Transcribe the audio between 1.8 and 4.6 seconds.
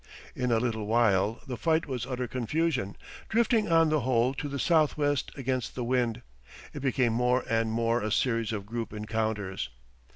was utter confusion, drifting on the whole to the